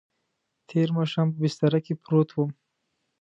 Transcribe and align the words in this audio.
تېر 0.69 0.87
ماښام 0.97 1.27
په 1.33 1.37
بستره 1.43 1.79
کې 1.85 1.93
پروت 2.03 2.29
وم. 2.33 2.49